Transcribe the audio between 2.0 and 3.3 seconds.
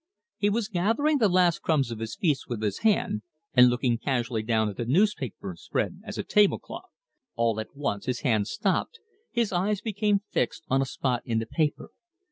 feast with his hand,